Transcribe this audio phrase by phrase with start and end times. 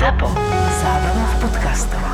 [0.00, 0.32] ZAPO.
[0.80, 2.04] Zábrná v podcastov.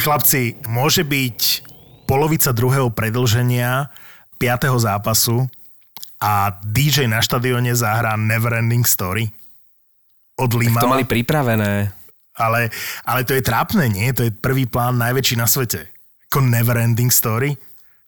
[0.00, 1.40] Chlapci, môže byť
[2.08, 3.92] polovica druhého predlženia
[4.40, 4.80] 5.
[4.80, 5.44] zápasu
[6.24, 9.28] a DJ na štadióne zahrá Neverending Story
[10.40, 10.88] od Limala.
[10.88, 12.03] To mali pripravené.
[12.34, 12.70] Ale,
[13.06, 14.10] ale to je trápne, nie?
[14.10, 15.86] To je prvý plán najväčší na svete.
[16.28, 17.54] Ako Neverending Story.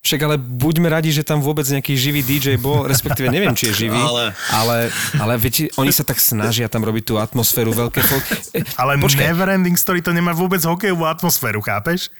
[0.03, 3.87] Však ale buďme radi, že tam vôbec nejaký živý DJ bol, respektíve neviem, či je
[3.87, 4.77] živý, Ale- ale,
[5.19, 7.99] ale viete, oni sa tak snažia tam robiť tú atmosféru, veľké.
[8.55, 12.11] E, Ale Počkaj, Neverending Story to nemá vôbec hokejovú atmosféru, chápeš?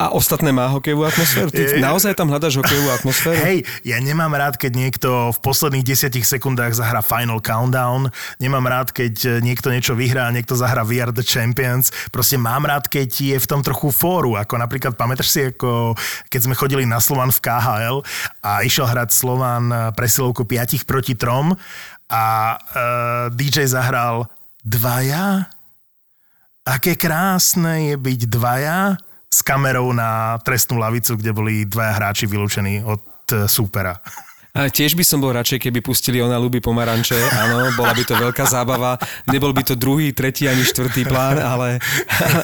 [0.00, 1.48] A ostatné má hokejovú atmosféru?
[1.54, 3.38] Ty Je- naozaj tam hľadaš hokejovú atmosféru?
[3.38, 8.10] Hej, ja nemám rád, keď niekto v posledných desiatich sekundách zahrá Final Countdown,
[8.42, 12.90] nemám rád, keď niekto niečo vyhrá niekto zahrá We Are The Champions, proste mám rád,
[12.90, 15.94] keď je v tom trochu fóru, ako napríklad, pamätáš si, ako
[16.26, 18.02] keď sme chodili na Slovan v KHL
[18.42, 21.54] a išiel hrať Slovan presilovku 5 proti 3
[22.10, 22.24] a
[22.58, 24.26] uh, DJ zahral
[24.66, 25.46] dvaja?
[26.62, 28.94] Aké krásne je byť dvaja
[29.32, 33.00] s kamerou na trestnú lavicu, kde boli dvaja hráči vylúčení od
[33.32, 33.96] e, súpera.
[34.52, 38.12] A tiež by som bol radšej, keby pustili ona ľubí pomaranče, áno, bola by to
[38.12, 41.80] veľká zábava, nebol by to druhý, tretí ani štvrtý plán, ale,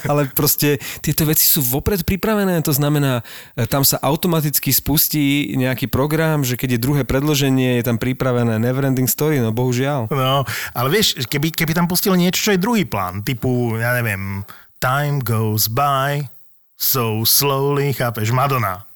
[0.08, 3.20] ale proste tieto veci sú vopred pripravené, to znamená,
[3.52, 8.56] e, tam sa automaticky spustí nejaký program, že keď je druhé predloženie, je tam pripravené
[8.56, 10.08] Neverending Story, no bohužiaľ.
[10.08, 14.48] No, ale vieš, keby, keby tam pustili niečo, čo je druhý plán, typu, ja neviem,
[14.80, 16.37] Time goes by
[16.78, 18.86] so slowly, chápeš, Madonna.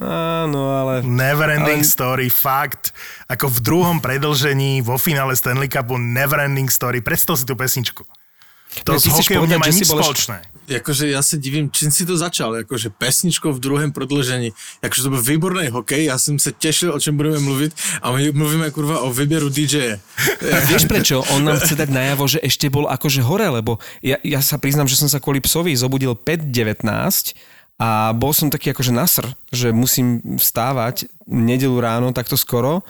[0.00, 1.04] Áno, ale...
[1.04, 2.92] Neverending Ale- Story, fakt.
[3.28, 7.00] Ako v druhom predlžení vo finále Stanley Cupu Neverending Story.
[7.00, 8.04] Predstav si tú pesničku.
[8.84, 10.44] To s hokejom nemá nič bol spoločné.
[10.66, 14.50] Akože ja sa divím, čím si to začal, akože pesničkou v druhém prodlžení.
[14.82, 18.34] Akože to byl výborný hokej, ja som sa tešil, o čom budeme mluviť a my
[18.34, 20.02] mluvíme kurva o výberu DJ.
[20.74, 21.22] Vieš prečo?
[21.30, 24.90] On nám chce dať najavo, že ešte bol akože hore, lebo ja, ja sa priznám,
[24.90, 26.82] že som sa kvôli psovi zobudil 5.19
[27.78, 32.82] a bol som taký akože nasr, že musím vstávať nedelu ráno takto skoro,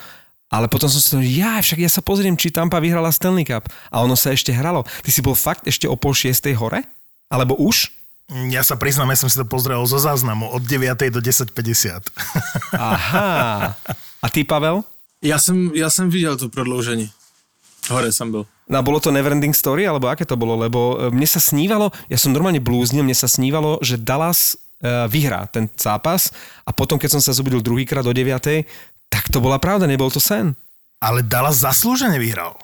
[0.47, 3.67] ale potom som si to, ja, však ja sa pozriem, či Tampa vyhrala Stanley Cup
[3.91, 4.87] a ono sa ešte hralo.
[5.03, 6.87] Ty si bol fakt ešte o pol šiestej hore?
[7.27, 7.91] Alebo už?
[8.51, 10.99] Ja sa priznám, ja som si to pozrel zo záznamu od 9.
[11.15, 12.11] do 10.50.
[12.75, 13.75] Aha.
[14.23, 14.83] A ty, Pavel?
[15.23, 17.11] Ja som, ja som videl to prodloužení.
[17.87, 18.47] Hore som byl.
[18.67, 20.59] No a bolo to Neverending Story, alebo aké to bolo?
[20.59, 25.07] Lebo e, mne sa snívalo, ja som normálne blúznil, mne sa snívalo, že Dallas e,
[25.07, 26.35] vyhrá ten zápas
[26.67, 28.67] a potom, keď som sa zobudil druhýkrát do 9.
[29.09, 30.57] tak to bola pravda, nebol to sen.
[30.99, 32.57] Ale Dallas zaslúžene vyhral.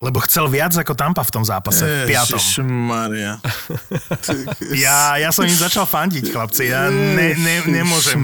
[0.00, 2.40] Lebo chcel viac ako Tampa v tom zápase, v piatom.
[2.64, 3.36] Maria.
[4.72, 6.72] Ja, ja som im začal fandiť, chlapci.
[6.72, 8.16] Ja ne, ne, nemôžem,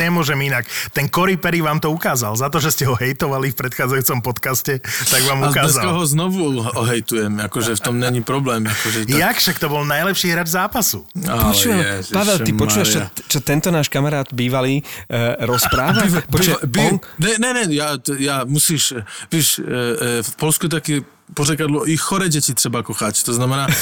[0.00, 0.64] nemôžem inak.
[0.96, 2.32] Ten Cory Perry vám to ukázal.
[2.40, 5.92] Za to, že ste ho hejtovali v predchádzajúcom podcaste, tak vám A ukázal.
[5.92, 8.64] ho znovu ohejtujem, akože v tom není problém.
[8.64, 9.18] Akože tak...
[9.18, 11.04] Jak však to bol najlepší hráč zápasu?
[11.26, 16.06] Ale Počujem, Ježiš Pavel, ty počúvaš, čo, čo tento náš kamarát bývalý e, rozpráva?
[16.32, 18.94] Počuj, By, on, ne, ne, ne, já, t- já musíš,
[19.28, 21.02] víš, e, e, v Polsku taky
[21.34, 23.66] pořekadlo i chore děti třeba kochat, to znamená,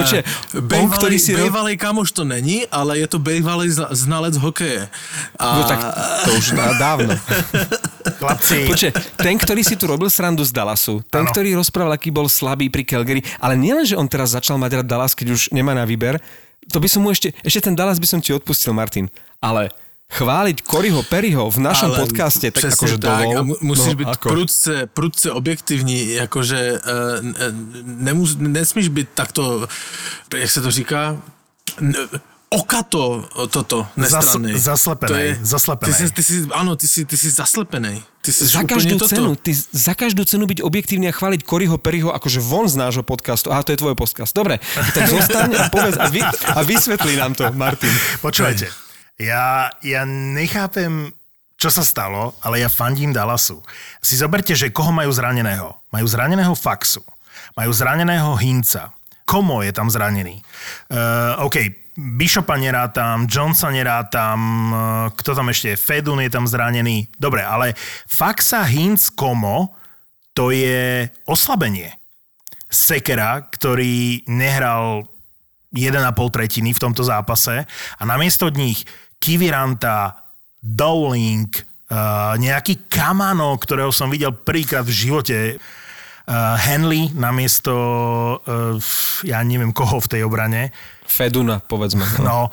[0.00, 0.20] počuj,
[0.54, 1.32] on, bejvalej, ktorý si...
[1.34, 4.88] bejvalej kamoš to není, ale je to bejvalej zna- znalec hokeje.
[5.38, 5.80] A, No tak
[6.24, 7.14] to už dá- dávno.
[8.20, 11.32] Chlapci, Počkej, ten, ktorý si tu robil srandu z Dallasu, ten, Áno.
[11.32, 14.88] ktorý rozprával, aký bol slabý pri Calgary, ale nielen, že on teraz začal mať rád
[14.88, 16.20] Dallas, keď už nemá na výber,
[16.68, 19.08] to by som mu ešte, ešte ten Dallas by som ti odpustil, Martin,
[19.40, 19.72] ale
[20.12, 23.32] chváliť Coryho Perryho v našom ale podcaste, tak akože tak, dovol.
[23.34, 24.26] a mu- musíš no, být ako?
[24.28, 26.80] prudce, prudce objektivní, jakože uh,
[27.82, 29.66] nemus, nesmíš být takto,
[30.36, 31.16] jak se to říká,
[32.54, 34.54] okato toto nestranný.
[34.54, 35.94] zaslepenej, To je, zaslepenej.
[35.94, 38.02] Ty jsi, ty jsi, ano, ty jsi, ty jsi zaslepenej.
[38.22, 39.08] Ty jsi Za každú, toto.
[39.10, 43.02] cenu, ty za každú cenu byť objektívny a chváliť Coryho Perryho akože von z nášho
[43.02, 43.50] podcastu.
[43.50, 44.30] Aha, to je tvoj podcast.
[44.32, 44.62] Dobre,
[44.94, 46.22] tak zostaň a povedz a, vy,
[46.54, 47.90] a vysvetlí nám to, Martin.
[48.22, 48.83] počúvajte.
[49.20, 51.14] Ja, ja nechápem,
[51.54, 53.62] čo sa stalo, ale ja fandím Dallasu.
[54.02, 55.78] Si zoberte, že koho majú zraneného.
[55.94, 57.02] Majú zraneného Faxu.
[57.54, 58.90] Majú zraneného Hinca.
[59.24, 60.42] Komo je tam zranený.
[60.90, 61.56] Uh, OK,
[61.94, 64.38] Bishopa nerátam, Jonesa nerátam,
[64.74, 64.78] uh,
[65.14, 65.80] kto tam ešte je?
[65.80, 67.06] Fedun je tam zranený.
[67.16, 67.78] Dobre, ale
[68.10, 69.72] Faxa, Hinc, Komo,
[70.34, 71.94] to je oslabenie.
[72.66, 75.06] Sekera, ktorý nehral
[75.70, 77.66] 1,5 tretiny v tomto zápase
[77.98, 78.86] a namiesto nich
[79.24, 80.20] Kiviranta,
[80.60, 81.48] Dowling,
[81.88, 87.72] uh, nejaký Kamano, ktorého som videl prvýkrát v živote uh, Henley namiesto,
[88.44, 88.76] uh,
[89.24, 90.76] ja neviem koho v tej obrane.
[91.08, 92.04] Feduna, povedzme.
[92.20, 92.52] No,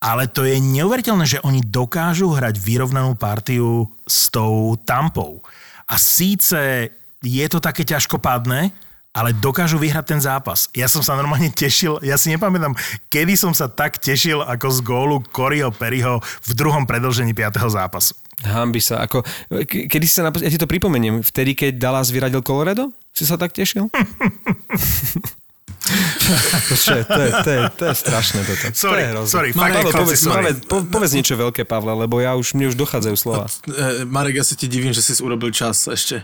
[0.00, 5.44] ale to je neuveriteľné, že oni dokážu hrať vyrovnanú partiu s tou tampou.
[5.84, 6.88] A síce
[7.20, 8.72] je to také ťažkopádne,
[9.10, 10.70] ale dokážu vyhrať ten zápas.
[10.70, 12.78] Ja som sa normálne tešil, ja si nepamätám,
[13.10, 17.58] kedy som sa tak tešil ako z gólu Coryho Perryho v druhom predlžení 5.
[17.68, 18.14] zápasu.
[18.40, 19.04] Hambi sa.
[19.04, 19.20] Ako,
[19.68, 22.88] ke- kedy si sa, napos- ja ti to pripomeniem, vtedy, keď Dallas vyradil Colorado?
[23.12, 23.90] Si sa tak tešil?
[25.80, 28.66] to, je, to, je, to, je, to je strašné toto.
[28.76, 29.32] Sorry, to je hrozné.
[29.32, 30.36] sorry, fakt, Pavel, chlapci, povedz, sorry.
[30.36, 33.48] povedz, po- povedz niečo veľké, Pavle, lebo ja už, mne už dochádzajú slova.
[33.48, 36.22] E, Marek, ja sa ti divím, že si urobil čas ešte.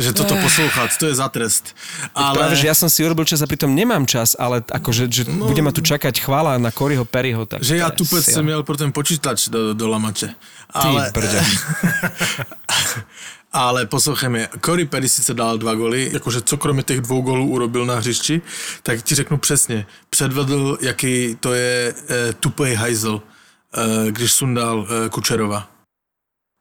[0.00, 1.76] Že toto poslúchať, to je za trest.
[2.16, 2.40] Ale...
[2.40, 5.52] Práve, že ja som si urobil čas a pritom nemám čas, ale akože, že no,
[5.52, 7.44] bude ma tu čakať chvála na Coryho Perryho.
[7.44, 8.40] Tak Že ja sila.
[8.40, 10.32] som měl pro ten počítač do, do lamače.
[10.74, 11.38] Ty Ale, brďa.
[13.54, 17.48] ale poslouchej mě, Cory Perry sice dal dva goly, jakože co kromě těch dvou golů
[17.48, 18.42] urobil na hřišti,
[18.82, 23.22] tak ti řeknu přesně, předvedl, jaký to je e, tupej hajzel,
[23.76, 25.70] e, když sundal e, Kučerova.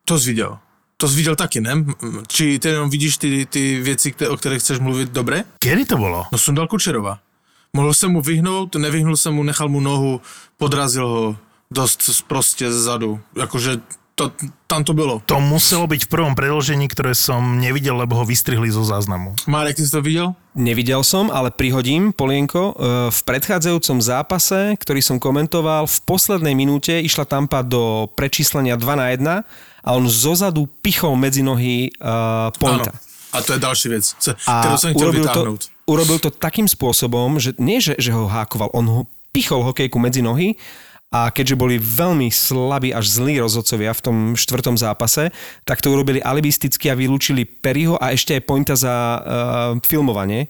[0.05, 0.57] To jsi viděl.
[0.97, 1.85] To jsi viděl taky, ne?
[2.27, 5.43] Či ty jenom vidíš ty, ty věci, které, o kterých chceš mluvit dobré?
[5.59, 6.25] Kedy to bolo?
[6.31, 7.19] No sundal Kučerova.
[7.75, 10.21] Mohl se mu vyhnout, nevyhnul se mu, nechal mu nohu,
[10.57, 11.37] podrazil ho
[11.71, 13.21] dost prostě zezadu.
[13.35, 13.81] Jakože
[14.15, 14.31] to,
[14.67, 15.21] tam to bylo.
[15.25, 19.33] To muselo byť v prvom predlžení, ktoré som nevidel, lebo ho vystrihli zo záznamu.
[19.49, 20.27] Marek, ty jsi to viděl?
[20.55, 22.73] Nevidel som, ale prihodím, Polienko, e,
[23.09, 29.09] v predchádzajúcom zápase, ktorý som komentoval, v poslednej minúte išla Tampa do prečíslenia 2 na
[29.09, 29.41] 1
[29.81, 32.93] a on zozadu pichol medzi nohy uh, Pointa.
[33.33, 35.41] A to je další věc, co- A kterou jsem chtěl urobil to,
[35.85, 39.01] urobil to takým spôsobom, že nie, že, že ho hákoval, on ho
[39.33, 40.55] pichol hokejku medzi nohy
[41.13, 45.29] a keďže boli veľmi slabí až zlí rozhodcovia v tom štvrtom zápase,
[45.61, 49.21] tak to urobili alibisticky a vylúčili Perryho a ešte aj Pointa za uh,
[49.85, 50.49] filmovanie.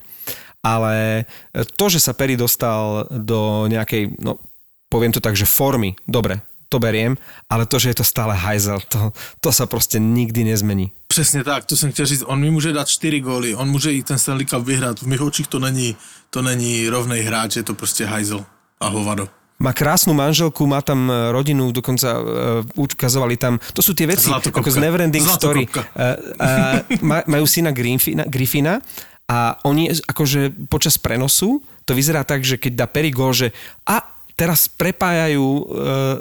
[0.63, 1.27] Ale
[1.75, 4.39] to, že sa Perry dostal do nejakej, no
[4.87, 6.39] poviem to tak, že formy, dobre,
[6.71, 7.19] to beriem,
[7.51, 9.11] ale to, že je to stále hajzel, to,
[9.43, 10.95] to sa proste nikdy nezmení.
[11.07, 12.23] Přesně tak, to jsem chtěl říct.
[12.25, 14.99] On mi může dát čtyři góly, on může i ten Stanley Cup vyhrát.
[14.99, 15.95] V mých očích to není,
[16.29, 18.45] to není rovnej hráč, je to prostě hajzel
[18.79, 19.42] a hovado.
[19.63, 22.27] Má krásnu manželku, má tam e, rodinu, dokonca uh,
[22.75, 24.59] ukazovali tam, to sú tie veci, Zlatokopka.
[24.59, 25.63] ako z Neverending Story.
[25.71, 28.83] Uh, uh, ma- majú syna Griffina, Griffina
[29.23, 33.51] a oni akože počas prenosu to vyzerá tak, že keď dá Perry gol, že
[33.83, 34.12] a
[34.43, 35.63] teraz prepájajú e,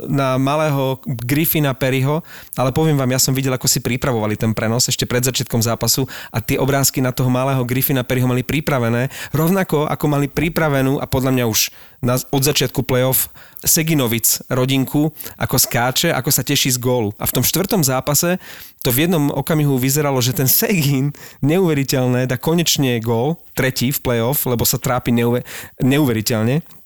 [0.06, 2.22] na malého Griffina Perryho,
[2.54, 6.06] ale poviem vám, ja som videl, ako si pripravovali ten prenos ešte pred začiatkom zápasu
[6.30, 11.10] a tie obrázky na toho malého Griffina Perryho mali pripravené, rovnako ako mali pripravenú a
[11.10, 13.26] podľa mňa už na, od začiatku playoff
[13.62, 17.14] Seginovic rodinku, ako skáče, ako sa teší z gólu.
[17.18, 18.38] A v tom štvrtom zápase
[18.82, 24.46] to v jednom okamihu vyzeralo, že ten Segin neuveriteľné dá konečne gól, tretí v playoff,
[24.46, 25.46] lebo sa trápi neuver,
[25.78, 26.81] neuveriteľne.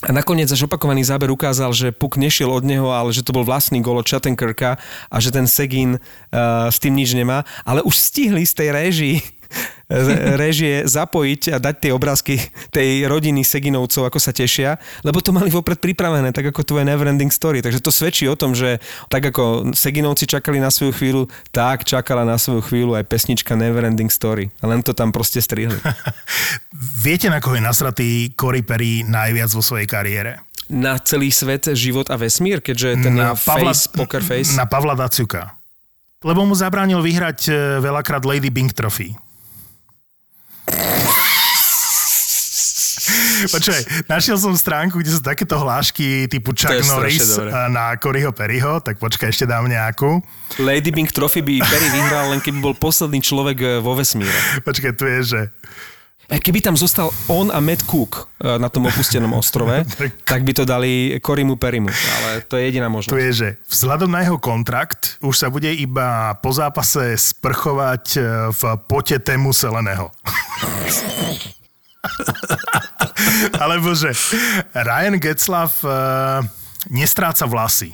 [0.00, 3.44] A nakoniec až opakovaný záber ukázal, že puk nešiel od neho, ale že to bol
[3.44, 4.80] vlastný gol od Chattenkirka
[5.12, 7.44] a že ten Segin uh, s tým nič nemá.
[7.68, 9.16] Ale už stihli z tej réžii
[10.38, 12.38] režie zapojiť a dať tie obrázky
[12.70, 17.34] tej rodiny Seginovcov, ako sa tešia, lebo to mali vopred pripravené, tak ako tvoje Neverending
[17.34, 17.58] Story.
[17.58, 18.78] Takže to svedčí o tom, že
[19.10, 24.08] tak ako Seginovci čakali na svoju chvíľu, tak čakala na svoju chvíľu aj pesnička Neverending
[24.08, 24.54] Story.
[24.62, 25.76] A len to tam proste strihli.
[27.04, 30.46] Viete, na koho je nasratý Cory Perry najviac vo svojej kariére?
[30.70, 34.54] Na celý svet, život a vesmír, keďže ten na Pavla, face, poker face.
[34.54, 35.58] Na Pavla Daciuka.
[36.22, 37.52] Lebo mu zabránil vyhrať e,
[37.82, 39.18] veľakrát Lady Bing Trophy.
[43.40, 48.78] Počkaj, našiel som stránku, kde sú takéto hlášky typu Chuck Norris a na Coryho Perryho,
[48.84, 50.20] tak počkaj, ešte dám nejakú.
[50.60, 54.34] Lady Bing Trophy by Perry vyhral, len keby bol posledný človek e, vo vesmíre.
[54.62, 55.40] Počkaj, tu je, že
[56.30, 59.82] E, Keby tam zostal on a Matt Cook na tom opustenom ostrove,
[60.30, 61.90] tak by to dali Korimu Perimu.
[61.90, 63.18] Ale to je jediná možnosť.
[63.18, 68.04] je, že vzhľadom na jeho kontrakt už sa bude iba po zápase sprchovať
[68.54, 70.14] v pote tému Seleného.
[73.62, 74.16] Alebo že
[74.72, 76.40] Ryan Getzlav uh,
[76.88, 77.92] nestráca vlasy.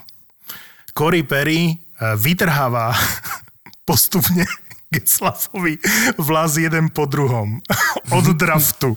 [0.96, 2.94] Cory Perry uh, vytrháva
[3.88, 4.46] postupne
[4.94, 5.82] Getzlavovi
[6.16, 7.58] vlas jeden po druhom.
[8.14, 8.94] Od draftu.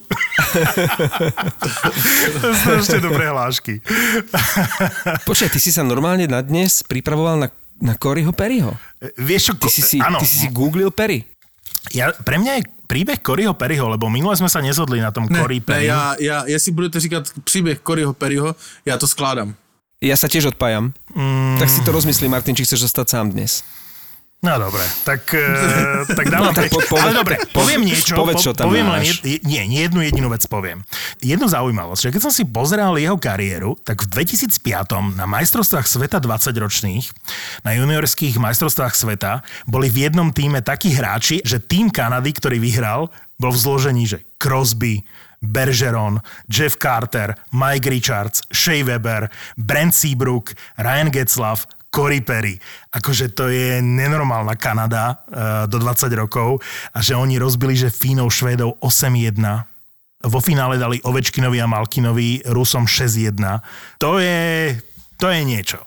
[2.53, 3.81] strašne dobré hlášky.
[5.25, 7.47] Počkaj, ty si sa normálne na dnes pripravoval na,
[7.81, 8.77] na Coryho Perryho.
[9.17, 11.25] Vieš čo, Ty si si, ty si si googlil Perry.
[11.95, 15.59] Ja, pre mňa je príbeh Coryho Perryho, lebo minule sme sa nezhodli na tom Cory
[15.59, 15.85] Ne, Perry.
[15.85, 18.55] já, já, jestli budete říkat příběh Coryho Perryho,
[18.85, 19.53] já to skládám.
[19.99, 20.95] Ja sa tiež odpájam.
[21.11, 21.59] Mm.
[21.59, 23.67] Tak si to rozmyslí, Martin, či chceš zostať sám dnes.
[24.39, 26.55] No dobre, tak, uh, tak dávam...
[26.55, 28.15] tak po- pove- ale dobre, poviem niečo.
[28.15, 29.19] povedz, čo tam poviem máš.
[29.19, 30.87] Len nie, nie jednu jedinú vec poviem.
[31.19, 36.23] Jednu zaujímavosť, že keď som si pozeral jeho kariéru, tak v 2005 na majstrovstvách sveta
[36.23, 37.05] 20-ročných,
[37.67, 43.11] na juniorských majstrovstvách sveta, boli v jednom týme takí hráči, že tým Kanady, ktorý vyhral,
[43.35, 45.03] bol v zložení, že Crosby,
[45.43, 49.27] Bergeron, Jeff Carter, Mike Richards, Shea Weber,
[49.59, 52.55] Brent Seabrook, Ryan Getzlaff, Cory Perry.
[52.93, 56.61] Akože to je nenormálna Kanada uh, do 20 rokov
[56.93, 59.35] a že oni rozbili, že Fínov, Švédov 8-1.
[60.29, 63.39] Vo finále dali Ovečkinovi a Malkinovi Rusom 6-1.
[63.97, 64.75] To je,
[65.17, 65.81] to je niečo.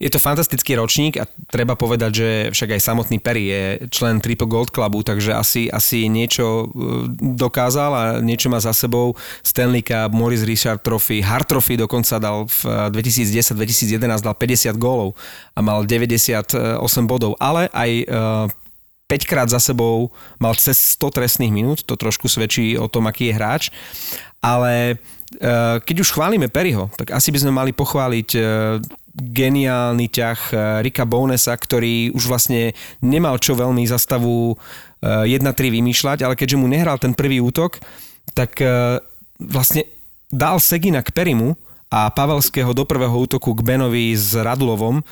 [0.00, 4.48] Je to fantastický ročník a treba povedať, že však aj samotný Perry je člen Triple
[4.48, 9.12] Gold Clubu, takže asi, asi niečo e, dokázal a niečo má za sebou.
[9.44, 15.12] Stanley Cup, Morris Richard Trophy, Hart Trophy dokonca dal v 2010-2011 dal 50 gólov
[15.52, 16.56] a mal 98
[17.04, 20.08] bodov, ale aj 5 krát za sebou
[20.40, 23.62] mal cez 100 trestných minút, to trošku svedčí o tom, aký je hráč,
[24.40, 24.96] ale
[25.86, 28.28] keď už chválime Perryho, tak asi by sme mali pochváliť
[29.14, 34.54] geniálny ťah eh, Rika Bonesa, ktorý už vlastne nemal čo veľmi za stavu
[35.02, 37.82] 1-3 eh, vymýšľať, ale keďže mu nehral ten prvý útok,
[38.36, 39.02] tak eh,
[39.42, 39.86] vlastne
[40.30, 41.58] dal Segina k Perimu
[41.90, 45.02] a Pavelského do prvého útoku k Benovi s Radulovom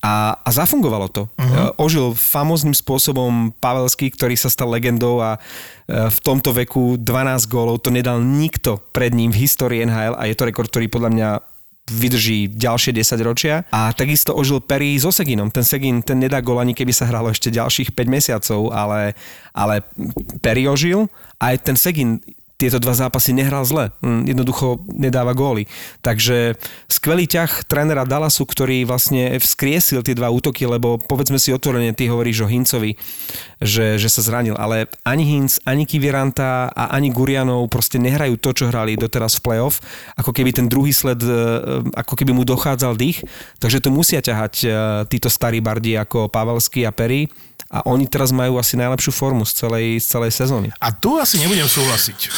[0.00, 1.28] a, a zafungovalo to.
[1.36, 1.76] Uh-huh.
[1.76, 5.36] Ožil famozným spôsobom Pavelský, ktorý sa stal legendou a
[5.88, 10.36] v tomto veku 12 gólov to nedal nikto pred ním v histórii NHL a je
[10.36, 11.28] to rekord, ktorý podľa mňa
[11.86, 13.62] vydrží ďalšie 10 ročia.
[13.70, 15.54] A takisto ožil Perry so Seginom.
[15.54, 19.14] Ten Segin, ten nedá gol ani keby sa hralo ešte ďalších 5 mesiacov, ale,
[19.54, 19.86] ale
[20.42, 21.06] Perry ožil
[21.38, 22.18] aj ten Segin
[22.56, 23.92] tieto dva zápasy nehral zle.
[24.00, 25.68] Hm, jednoducho nedáva góly.
[26.00, 26.56] Takže
[26.88, 32.08] skvelý ťah trénera Dallasu, ktorý vlastne vzkriesil tie dva útoky, lebo povedzme si otvorene, ty
[32.08, 32.96] hovoríš o Hincovi,
[33.60, 38.56] že, že sa zranil, ale ani Hinc, ani Kiviranta a ani Gurianov proste nehrajú to,
[38.56, 39.84] čo hrali doteraz v playoff,
[40.16, 41.32] ako keby ten druhý sled, e,
[41.92, 43.24] ako keby mu dochádzal dých,
[43.60, 44.68] takže to musia ťahať e,
[45.12, 47.28] títo starí bardi ako Pavelský a Perry
[47.70, 50.68] a oni teraz majú asi najlepšiu formu z celej, z celej sezóny.
[50.78, 52.30] A tu asi nebudem súhlasiť.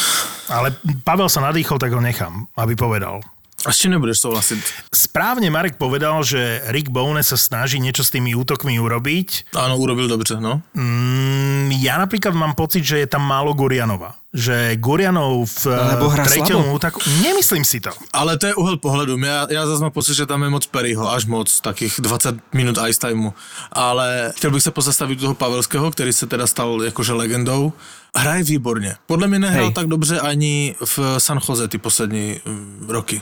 [0.49, 0.73] Ale
[1.05, 3.21] Pavel sa nadýchol, tak ho nechám, aby povedal.
[3.67, 4.87] A s čím nebudeš súhlasiť?
[4.87, 9.51] Správne Marek povedal, že Rick Bowne sa snaží niečo s tými útokmi urobiť.
[9.51, 10.63] Áno, urobil dobře, no.
[10.71, 14.15] Mm, ja napríklad mám pocit, že je tam málo Gurianova.
[14.29, 15.73] Že Gurianov v
[16.21, 17.01] treťom útoku...
[17.25, 17.89] Nemyslím si to.
[18.13, 19.17] Ale to je uhel pohledu.
[19.17, 22.77] Ja, ja zase mám pocit, že tam je moc Perryho, až moc, takých 20 minút
[22.77, 23.33] ice timeu.
[23.73, 27.73] Ale chtěl bych se pozastavit toho Pavelského, který se teda stal jakože legendou.
[28.15, 28.95] Hraje výborně.
[29.05, 29.73] Podle mě nehrál Hej.
[29.73, 33.21] tak dobře ani v San Jose ty poslední mm, roky.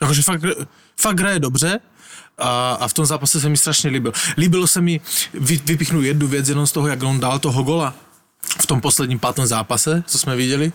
[0.00, 0.42] Jakože fakt,
[1.00, 1.80] fakt hraje dobře
[2.38, 4.12] a, a v tom zápase se mi strašně líbil.
[4.36, 5.00] Líbilo se mi,
[5.34, 7.94] vy, vypichnu jednu věc jenom z toho, jak on dal toho gola
[8.42, 10.72] v tom posledním pátém zápase, co jsme viděli.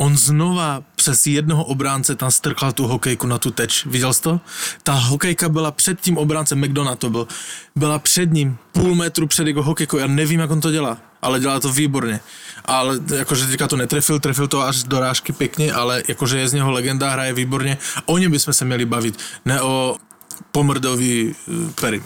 [0.00, 3.86] On znova přes jednoho obránce tam strkal tu hokejku na tu teč.
[3.86, 4.40] Viděl jsi to?
[4.82, 7.28] Ta hokejka byla před tím obráncem, McDonald to byl,
[7.76, 9.98] byla před ním, půl metru před jeho hokejkou.
[9.98, 12.20] Já nevím, jak on to dělá, ale dělá to výborně.
[12.64, 16.52] Ale jakože teďka to netrefil, trefil to až do rážky pěkně, ale jakože je z
[16.52, 17.78] něho legenda, hraje výborně.
[18.06, 19.96] O něm bychom se měli bavit, ne o
[20.52, 21.34] pomrdovi
[21.80, 22.02] Perry.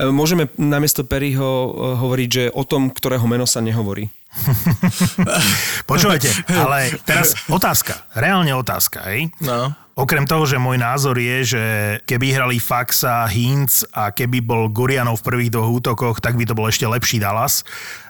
[0.00, 4.08] Môžeme namiesto Perryho hovoriť, že o tom, ktorého meno sa nehovorí.
[5.90, 9.34] Počúvajte, ale teraz otázka, reálne otázka, hej?
[9.42, 9.74] No.
[9.98, 11.62] Okrem toho, že môj názor je, že
[12.08, 16.56] keby hrali Faxa, Hinz a keby bol Gurianov v prvých dvoch útokoch, tak by to
[16.56, 17.66] bol ešte lepší Dallas.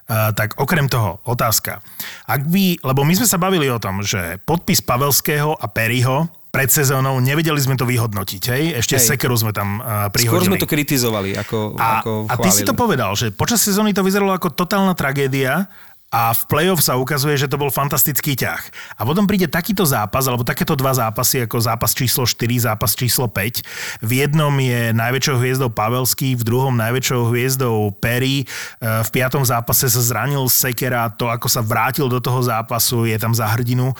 [0.06, 1.82] Uh, tak okrem toho, otázka.
[2.26, 6.66] Ak by, lebo my sme sa bavili o tom, že podpis Pavelského a Perryho pred
[6.66, 8.62] sezónou, nevedeli sme to vyhodnotiť, hej?
[8.82, 9.06] Ešte hej.
[9.14, 10.34] Sekeru sme tam uh, prihodili.
[10.34, 13.94] Skôr sme to kritizovali, ako, a, ako A ty si to povedal, že počas sezóny
[13.94, 15.70] to vyzeralo ako totálna tragédia
[16.10, 18.58] a v play-off sa ukazuje, že to bol fantastický ťah.
[18.98, 23.30] A potom príde takýto zápas, alebo takéto dva zápasy, ako zápas číslo 4, zápas číslo
[23.30, 24.02] 5.
[24.02, 28.42] V jednom je najväčšou hviezdou Pavelský, v druhom najväčšou hviezdou Perry.
[28.42, 28.46] E,
[28.82, 33.30] v piatom zápase sa zranil Sekera, to ako sa vrátil do toho zápasu, je tam
[33.30, 33.94] za hrdinu.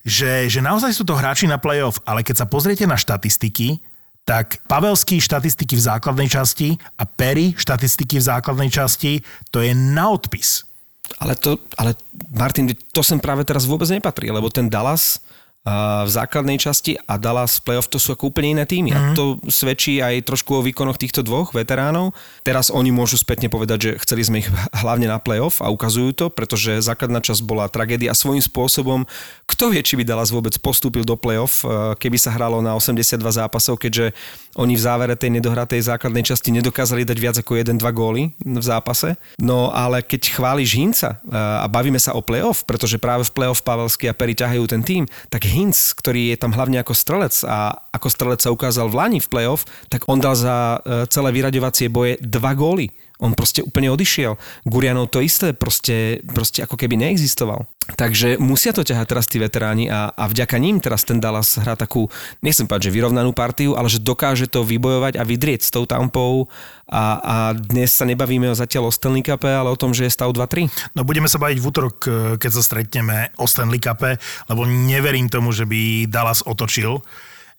[0.00, 3.84] Že, že naozaj sú to hráči na play-off, ale keď sa pozriete na štatistiky,
[4.24, 9.20] tak Pavelský štatistiky v základnej časti a Perry štatistiky v základnej časti,
[9.52, 10.69] to je na odpis.
[11.18, 11.98] Ale to, ale
[12.30, 15.18] Martin, to sem práve teraz vôbec nepatrí, lebo ten Dallas
[15.60, 18.96] a v základnej časti a Dallas playoff to sú ako úplne iné týmy.
[18.96, 19.12] Mm-hmm.
[19.12, 22.16] A to svedčí aj trošku o výkonoch týchto dvoch veteránov.
[22.48, 24.48] Teraz oni môžu spätne povedať, že chceli sme ich
[24.82, 29.04] hlavne na playoff a ukazujú to, pretože základná časť bola tragédia svojím spôsobom,
[29.44, 33.20] kto vie, či by Dallas vôbec postúpil do playoff, e, keby sa hralo na 82
[33.20, 34.16] zápasov, keďže
[34.58, 39.14] oni v závere tej nedohratej základnej časti nedokázali dať viac ako 1-2 góly v zápase.
[39.38, 43.62] No ale keď chváliš Hinca e, a bavíme sa o playoff, pretože práve v playoff
[43.62, 47.78] Pavelsky a Perry ťahajú ten tým, tak Hinc, ktorý je tam hlavne ako strelec a
[47.94, 51.86] ako strelec sa ukázal v Lani v playoff, tak on dal za e, celé vyraďovacie
[51.86, 52.90] boje dva góly.
[53.20, 54.40] On proste úplne odišiel.
[54.64, 57.68] Gurianov to isté, proste, proste ako keby neexistoval.
[57.94, 61.74] Takže musia to ťahať teraz tí veteráni a, a vďaka ním teraz ten Dallas hrá
[61.74, 62.06] takú,
[62.38, 66.46] nechcem povedať, že vyrovnanú partiu, ale že dokáže to vybojovať a vydrieť s tou tampou
[66.86, 70.14] a, a dnes sa nebavíme o zatiaľ o Stanley Cup, ale o tom, že je
[70.14, 70.70] stav 2-3.
[70.94, 74.18] No budeme sa baviť v útorok, e, keď sa stretneme o Stanley Cupe,
[74.50, 77.02] lebo neverím tomu, že by Dallas otočil.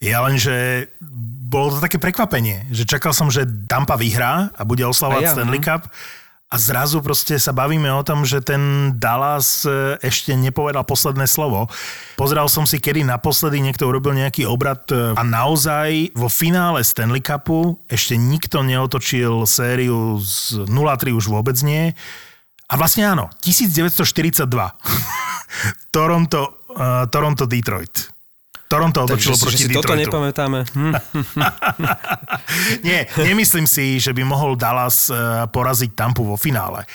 [0.01, 0.89] Ja len, že
[1.51, 5.62] bolo to také prekvapenie, že čakal som, že Tampa vyhrá a bude oslavovať ja, Stanley
[5.62, 5.65] no.
[5.65, 5.93] Cup
[6.51, 11.72] a zrazu proste sa bavíme o tom, že ten Dallas e, ešte nepovedal posledné slovo.
[12.20, 17.24] Pozeral som si, kedy naposledy niekto urobil nejaký obrad e, a naozaj vo finále Stanley
[17.24, 21.96] Cupu ešte nikto neotočil sériu z 0-3 už vôbec nie.
[22.67, 24.48] A vlastne áno, 1942.
[25.96, 28.12] Toronto, uh, Toronto Detroit.
[28.72, 30.08] Toronto otočilo Takže proti si toto Detroitu.
[30.08, 30.60] nepamätáme.
[30.72, 30.94] Hm.
[32.88, 36.88] Nie, nemyslím si, že by mohol Dallas eh, poraziť Tampu vo finále.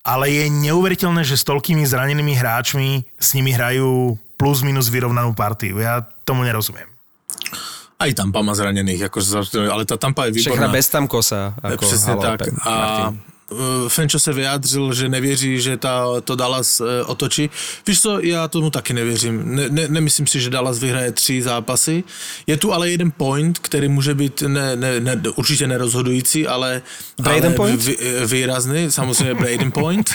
[0.00, 5.80] Ale je neuveriteľné, že s toľkými zranenými hráčmi s nimi hrajú plus minus vyrovnanú partiu.
[5.80, 6.86] Ja tomu nerozumiem.
[7.94, 9.30] Aj Tampa má zranených, akože,
[9.64, 10.76] ale tá Tampa je Však hra výborná.
[10.76, 11.54] bez Tamkosa.
[11.56, 12.40] Ako Přesně halo, tak.
[12.42, 13.33] Pe- A Martin.
[13.88, 17.50] Fenčo se vyjádřil, že nevěří, že ta, to Dallas eh, otočí.
[17.86, 19.54] Víš co, já tomu taky nevěřím.
[19.54, 22.04] Ne, ne, nemyslím si, že Dallas vyhraje tři zápasy.
[22.46, 26.82] Je tu ale jeden point, který může být ne, ne, ne, určitě nerozhodující, ale,
[27.22, 27.82] Braden ale point?
[27.82, 27.96] Vy,
[28.26, 30.14] výrazný, samozřejmě Braden point.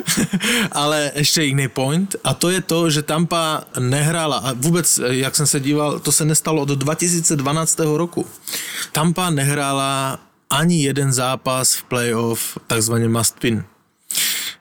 [0.72, 5.36] ale ještě jiný point a to je to, že Tampa nehrála a vůbec, eh, jak
[5.36, 8.26] jsem se díval, to se nestalo od 2012 roku.
[8.92, 10.18] Tampa nehrála
[10.50, 13.64] ani jeden zápas v playoff, takzvaně must win.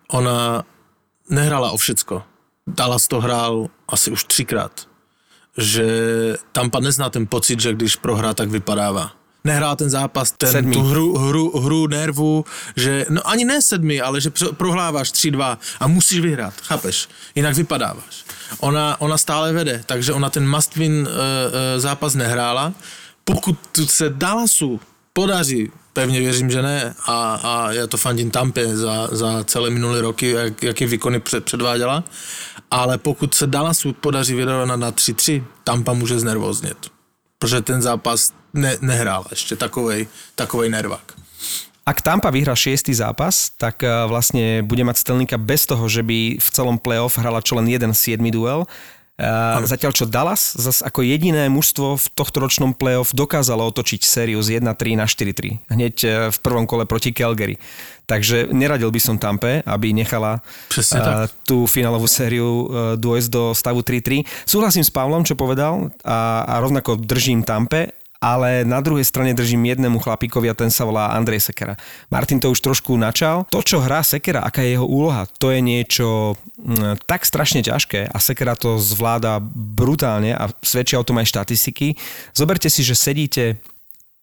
[0.07, 0.63] Ona
[1.29, 2.23] nehrála o všecko.
[2.67, 4.87] Dallas to hrál asi už třikrát.
[5.57, 5.85] Že
[6.51, 9.11] Tampa nezná ten pocit, že když prohrá, tak vypadává.
[9.43, 10.73] Nehrál ten zápas, ten, Sedmý.
[10.73, 12.45] tu hru, hru, hru nervu,
[12.75, 17.09] že, no ani ne sedmi, ale že pro- prohráváš 3-2 a musíš vyhrát, chápeš?
[17.35, 18.25] Jinak vypadáváš.
[18.59, 21.11] Ona, ona stále vede, takže ona ten must win uh, uh,
[21.77, 22.73] zápas nehrála.
[23.23, 24.79] Pokud se Dallasu
[25.15, 30.01] podaří, pevně věřím, že ne, a, a já to fandím Tampě za, za celé minulé
[30.01, 32.03] roky, jak, jaký výkony před, předváděla,
[32.71, 36.77] ale pokud se Dallasu podaří vyrovnat na 3-3, Tampa může znervóznět,
[37.39, 41.13] protože ten zápas ne, nehrál ještě takovej, takovej nervák.
[41.85, 46.41] Ak Tampa vyhrá šiestý zápas, tak eh, vlastne bude mať Cup bez toho, že by
[46.41, 48.65] v celom playoff hrala čo len jeden siedmy duel.
[49.15, 54.43] Uh, zatiaľ čo Dallas zas ako jediné mužstvo v tohto ročnom playoff dokázalo otočiť sériu
[54.43, 57.55] z 1-3 na 4-3 hneď eh, v prvom kole proti Calgary.
[58.05, 61.31] Takže neradil by som Tampe, aby nechala Presne eh, tak.
[61.47, 62.63] tú finálovú sériu eh,
[62.99, 64.27] dôjsť do stavu 3-3.
[64.45, 67.95] Súhlasím s Pavlom, čo povedal a, a rovnako držím Tampe,
[68.25, 71.77] ale na druhej strane držím jednému chlapíkovi a ten sa volá Andrej Sekera.
[72.09, 73.45] Martin to už trošku načal.
[73.53, 78.09] To, čo hrá Sekera, aká je jeho úloha, to je niečo mm, tak strašne ťažké
[78.09, 81.93] a Sekera to zvláda brutálne a svedčia o tom aj štatistiky.
[82.33, 83.61] Zoberte si, že sedíte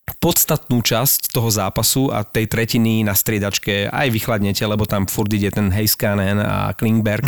[0.02, 5.50] podstatnú časť toho zápasu a tej tretiny na striedačke aj vychladnete, lebo tam furt ide
[5.54, 7.26] ten Heiskanen a Klingberg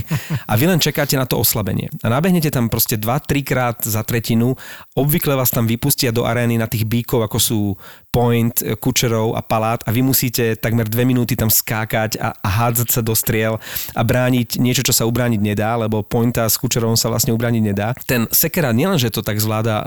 [0.50, 1.86] a vy len čakáte na to oslabenie.
[2.02, 4.58] A nabehnete tam proste 2-3 krát za tretinu,
[4.98, 7.60] obvykle vás tam vypustia do arény na tých bíkov, ako sú
[8.14, 12.88] Point, Kučerov a Palát a vy musíte takmer dve minúty tam skákať a, a hádzať
[12.90, 13.58] sa do striel
[13.94, 17.90] a brániť niečo, čo sa ubrániť nedá, lebo Pointa s Kučerovom sa vlastne ubrániť nedá.
[18.06, 19.86] Ten Sekera nielenže to tak zvláda uh,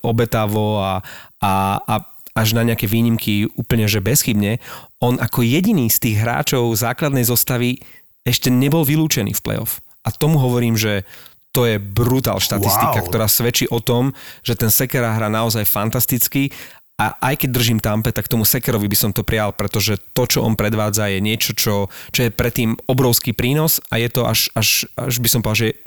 [0.00, 1.04] obetavo a,
[1.44, 1.52] a,
[1.84, 4.60] a až na nejaké výnimky úplne že bezchybne,
[5.00, 7.80] on ako jediný z tých hráčov základnej zostavy
[8.28, 9.80] ešte nebol vylúčený v playoff.
[10.04, 11.08] A tomu hovorím, že
[11.56, 13.08] to je brutál štatistika, Wow.
[13.08, 14.12] ktorá svedčí o tom,
[14.44, 16.52] že ten Sekera hrá naozaj fantasticky
[16.96, 20.44] a aj keď držím Tampe, tak tomu Sekerovi by som to prijal, pretože to, čo
[20.44, 24.88] on predvádza, je niečo, čo, čo je predtým obrovský prínos a je to až, až,
[24.96, 25.80] až by som povedal, že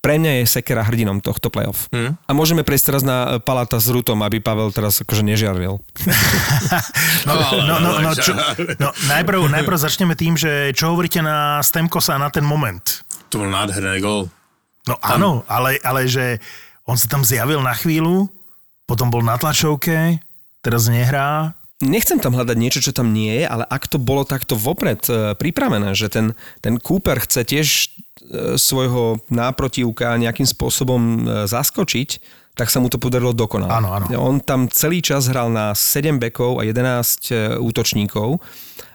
[0.00, 1.90] pre mňa je Sekera hrdinom tohto playoff.
[1.90, 2.14] Hmm.
[2.26, 5.80] A môžeme prejsť teraz na Palata s Rutom, aby Pavel teraz akože nežiaril.
[7.26, 8.30] No, no, no, no, čo,
[8.82, 13.02] no najprv, najprv začneme tým, že čo hovoríte na Stemkosa na ten moment?
[13.34, 14.30] To byl nádherný gol.
[14.86, 16.38] No áno, ale, ale že
[16.86, 18.30] On sa tam zjavil na chvíľu,
[18.86, 20.22] potom bol na tlačovke,
[20.62, 21.58] teraz nehrá.
[21.82, 25.34] Nechcem tam hľadať niečo, čo tam nie je, ale ak to bolo takto vopred e,
[25.34, 26.32] pripravené, že ten,
[26.62, 27.66] ten Cooper chce tiež
[28.56, 32.08] svojho náprotivka nejakým spôsobom e, zaskočiť,
[32.56, 33.68] tak sa mu to podarilo dokonale.
[33.68, 34.06] Áno, áno.
[34.16, 38.40] On tam celý čas hral na 7 bekov a 11 útočníkov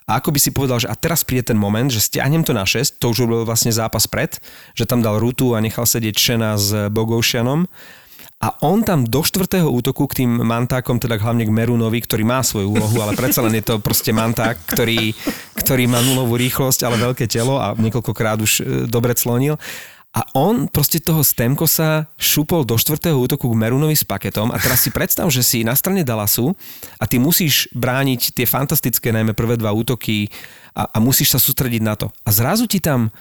[0.09, 2.67] a ako by si povedal, že a teraz príde ten moment, že stiahnem to na
[2.67, 4.43] 6, to už bol vlastne zápas pred,
[4.75, 7.69] že tam dal Rutu a nechal sedieť Šena s Bogoušianom
[8.41, 12.41] a on tam do štvrtého útoku k tým mantákom, teda hlavne k Merunovi, ktorý má
[12.41, 15.13] svoju úlohu, ale predsa len je to proste manták, ktorý,
[15.53, 19.61] ktorý má nulovú rýchlosť, ale veľké telo a niekoľkokrát už e, dobre clonil.
[20.11, 24.83] A on proste toho Stemkosa šupol do štvrtého útoku k Merunovi s paketom a teraz
[24.83, 26.51] si predstav, že si na strane Dallasu
[26.99, 30.27] a ty musíš brániť tie fantastické najmä prvé dva útoky
[30.75, 32.11] a, a musíš sa sústrediť na to.
[32.27, 33.13] A zrazu ti tam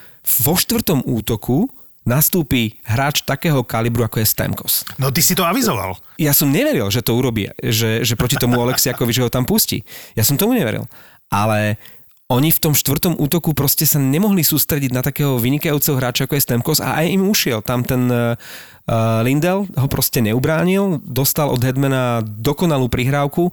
[0.43, 4.73] vo štvrtom útoku nastúpi hráč takého kalibru, ako je Stamkos.
[4.97, 5.97] No ty si to avizoval.
[6.17, 9.85] Ja som neveril, že to urobí, že, že proti tomu Oleksiakovi, že ho tam pustí.
[10.17, 10.89] Ja som tomu neveril.
[11.29, 11.77] Ale
[12.31, 16.45] oni v tom štvrtom útoku proste sa nemohli sústrediť na takého vynikajúceho hráča, ako je
[16.47, 17.59] Stemkos a aj im ušiel.
[17.59, 18.39] Tam ten uh,
[19.19, 23.51] Lindel ho proste neubránil, dostal od Hedmana dokonalú prihrávku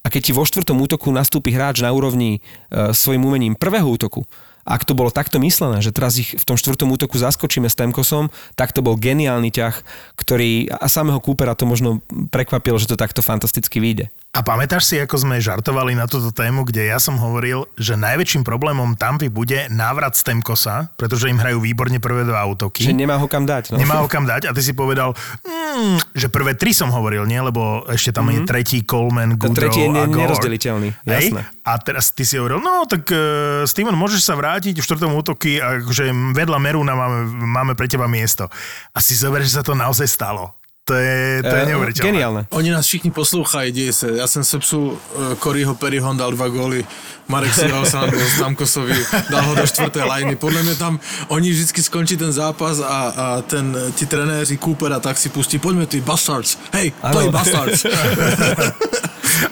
[0.00, 2.38] a keď ti vo štvrtom útoku nastúpi hráč na úrovni
[2.70, 4.22] uh, svojim umením prvého útoku,
[4.64, 8.28] ak to bolo takto myslené, že teraz ich v tom štvrtom útoku zaskočíme s Temkosom,
[8.54, 9.74] tak to bol geniálny ťah,
[10.20, 14.12] ktorý a samého Coopera to možno prekvapilo, že to takto fantasticky vyjde.
[14.30, 18.46] A pamätáš si, ako sme žartovali na túto tému, kde ja som hovoril, že najväčším
[18.46, 22.86] problémom Tampy bude návrat Stemkosa, pretože im hrajú výborne prvé dva útoky.
[22.86, 23.74] Že nemá ho kam dať.
[23.74, 23.82] No.
[23.82, 27.42] Nemá ho kam dať a ty si povedal, mm, že prvé tri som hovoril, nie?
[27.42, 28.46] Lebo ešte tam mm-hmm.
[28.46, 30.22] je tretí Coleman, Goodrow tretí je a Gore.
[30.22, 31.42] nerozdeliteľný, jasné.
[31.66, 35.58] A teraz ty si hovoril, no tak uh, Steven, môžeš sa vrátiť v štvrtom útoky
[35.58, 36.06] a akože
[36.38, 37.18] vedľa Meruna máme,
[37.50, 38.46] máme pre teba miesto.
[38.94, 40.59] A si zober, že sa to naozaj stalo.
[40.90, 42.02] To je, to je Eh, neuveriteľné.
[42.10, 42.40] Geniálne.
[42.50, 44.06] Oni nás všichni poslouchají, děje se.
[44.18, 44.98] Já jsem sepsul uh,
[45.38, 46.82] Coryho Perryho, dal dva góly,
[47.30, 48.98] Marek si dal sám do Stamkosovi,
[49.30, 50.36] dal ho do čtvrté lajny.
[50.36, 50.98] Podle mě tam,
[51.28, 55.58] oni vždycky skončí ten zápas a, a ten, ti trenéři Cooper a tak si pustí,
[55.62, 57.32] pojďme ty bastards, hej, play Ano.
[57.32, 57.86] bastards.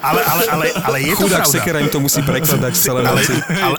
[0.03, 1.55] Ale, ale, ale, ale je to Chudák pravda.
[1.59, 3.77] Sekera im to musí prekladať celé Ale, ale,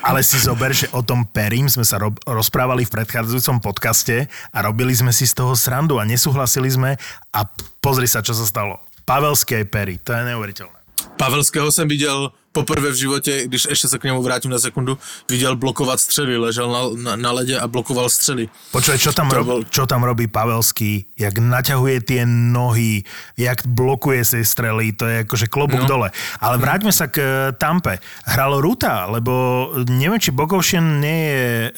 [0.00, 4.58] ale si zober, že o tom Perim sme sa rob, rozprávali v predchádzajúcom podcaste a
[4.64, 6.96] robili sme si z toho srandu a nesúhlasili sme
[7.32, 7.40] a
[7.80, 8.80] pozri sa, čo sa stalo.
[9.04, 10.78] Pavelský aj Perry, to je neuveriteľné.
[11.16, 14.98] Pavelského jsem viděl poprvé v životě, když ještě se k němu vrátím na sekundu,
[15.30, 18.48] viděl blokovat střely, ležel na, na, na ledě a blokoval střely.
[18.70, 23.02] Počuj, čo tam, rob, bol- čo tam robí Pavelský, jak naťahuje tie nohy,
[23.34, 25.90] jak blokuje si strely, to je akože klobúk no.
[25.90, 26.08] dole.
[26.38, 27.26] Ale vráťme sa k e,
[27.58, 27.98] Tampe.
[28.28, 31.68] Hral Ruta, lebo neviem, či Bogosian nie je e,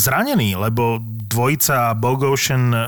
[0.00, 0.98] zranený, lebo
[1.30, 2.80] dvojica Bogosian e,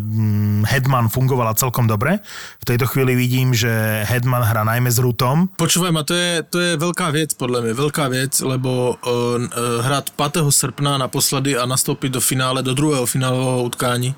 [0.00, 2.24] mm, Hedman fungovala celkom dobre.
[2.60, 5.50] V tejto chvíli vidím, že Hedman hrá najmä s Rutom.
[5.60, 9.48] Počúvaj ma, to je, to je veľká věc, podle mě, veľká věc, lebo uh, uh,
[9.80, 10.36] hrát 5.
[10.50, 14.14] srpna naposledy a nastoupit do finále, do druhého finálového utkání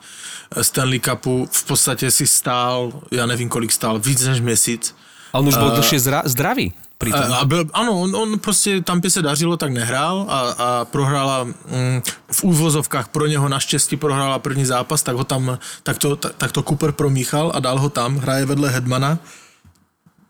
[0.56, 4.94] eh, Stanley Cupu v podstatě si stál, já nevím kolik stál, víc než měsíc.
[5.32, 6.72] A on už bol dlhšie zra- zdravý.
[6.98, 7.32] Pritom.
[7.32, 11.44] A, a byl, ano, on, on prostě Tampě se dařilo, tak nehrál a, a prohrála
[11.44, 16.32] mm, v úvozovkách pro něho naštěstí prohrála první zápas, tak ho tam, tak to, tak,
[16.38, 19.18] tak to Cooper promíchal a dal ho tam, hraje vedle Hedmana.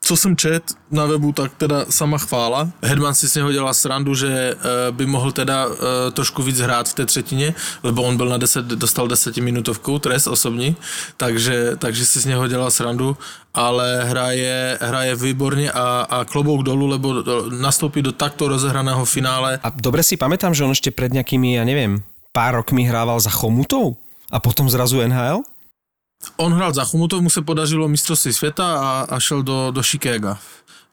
[0.05, 2.71] Co jsem čet na webu, tak teda sama chvála.
[2.83, 4.57] Hedman si z něho dělal srandu, že e,
[4.93, 8.67] by mohl teda e, trošku víc hrát v té třetině, lebo on byl na 10,
[8.67, 10.77] dostal desetiminutovku, trest osobní,
[11.17, 13.17] takže, takže si z něho dělal srandu,
[13.55, 17.15] ale hraje, hraje výborně a, a klobouk dolů, lebo
[17.51, 19.61] nastoupí do takto rozehraného finále.
[19.63, 22.03] A dobre si pamätám, že on ešte pred nejakými, ja neviem,
[22.35, 24.03] pár rokmi hrával za Chomutov
[24.35, 25.47] a potom zrazu NHL?
[26.37, 30.39] On hrál za Chomutov, mu se podařilo mistrovství světa a, a šel do, do Chicaga.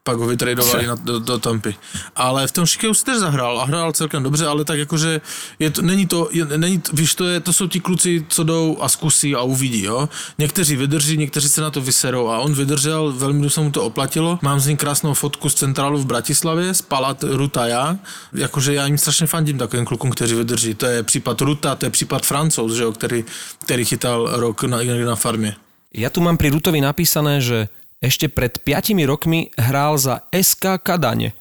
[0.02, 1.74] Pak ho vytradovali na, do, do Tampy.
[2.16, 5.20] Ale v tom Chicagu si tež zahrál a hrál celkem dobře, ale tak jakože
[5.58, 8.44] je to, není to, je, není, to- víš, to, je, to jsou ti kluci, co
[8.44, 10.08] jdou a zkusí a uvidí, jo.
[10.38, 14.38] Někteří vydrží, někteří se na to vyserou a on vydržel, velmi se mu to oplatilo.
[14.42, 17.96] Mám z ní krásnou fotku z centrálu v Bratislavě, z Palat Ruta já.
[18.34, 20.74] Jakože já jim strašně fandím takovým klukům, kteří vydrží.
[20.74, 23.24] To je případ Ruta, to je případ Francouz, že jo, který,
[23.64, 25.56] který chytal rok na, na farmě.
[25.90, 27.66] Ja tu mám pri Rutovi napísané, že
[28.00, 31.36] ešte pred 5 rokmi hral za SK Kadane.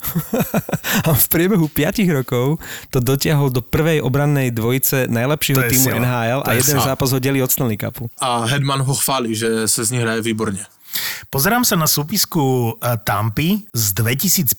[1.07, 2.59] a v priebehu 5 rokov
[2.91, 5.99] to dotiahol do prvej obrannej dvojice najlepšieho týmu sila.
[6.03, 6.87] NHL a je jeden sila.
[6.93, 8.11] zápas ho delí od Stanley Cupu.
[8.19, 10.67] A Hedman ho chválí, že se z ní hraje výborně.
[11.29, 14.57] Pozerám sa na súpisku eh, Tampy z 2015,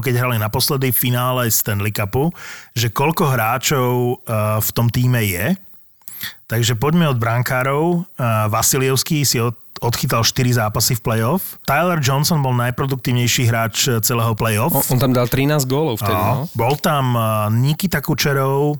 [0.00, 2.32] keď hrali naposledy v finále Stanley Cupu,
[2.72, 5.54] že koľko hráčov eh, v tom týme je.
[6.48, 8.08] Takže poďme od brankárov.
[8.16, 11.56] Uh, Vasilievský si od, odchytal 4 zápasy v playoff.
[11.64, 14.74] Tyler Johnson bol najproduktívnejší hráč celého playoff.
[14.74, 16.50] On, on tam dal 13 gólov vtedy, no.
[16.54, 18.78] Bol tam uh, Nikita Kučerov,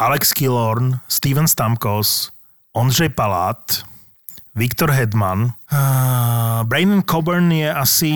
[0.00, 2.32] Alex Killorn, Steven Stamkos,
[2.72, 3.84] Ondřej Palát,
[4.54, 5.52] Viktor Hedman.
[5.72, 8.12] Uh, Brandon Coburn je asi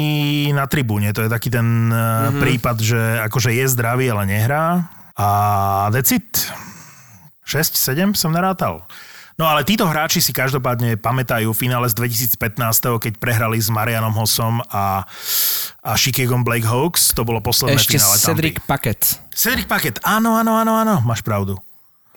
[0.53, 1.12] na tribúne.
[1.17, 2.41] To je taký ten uh, mm-hmm.
[2.41, 4.85] prípad, že akože je zdravý, ale nehrá.
[5.17, 5.29] A
[5.89, 6.53] decit.
[7.47, 8.85] 6, 7 som narátal.
[9.37, 12.57] No ale títo hráči si každopádne pamätajú finále z 2015,
[12.96, 15.05] keď prehrali s Marianom Hossom a,
[15.85, 17.12] a Chicagom Blake Hawks.
[17.12, 18.68] To bolo posledné Ešte finále Cedric Tampy.
[18.72, 19.01] Packet.
[19.37, 21.61] Cedric Packet, áno, áno, áno, áno, máš pravdu.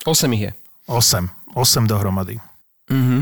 [0.08, 0.52] 8 ich je.
[0.88, 1.60] 8.
[1.60, 2.40] 8 dohromady.
[2.88, 3.22] Mm-hmm.